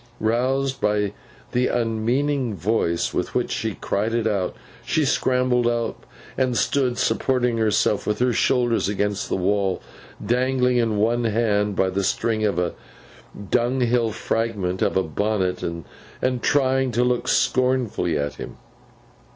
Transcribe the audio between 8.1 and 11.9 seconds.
her shoulders against the wall; dangling in one hand by